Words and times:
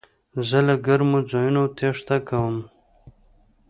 زه 0.49 0.59
له 0.67 0.75
ګرمو 0.85 1.19
ځایونو 1.31 1.61
تېښته 1.77 2.17
کوم. 2.27 2.57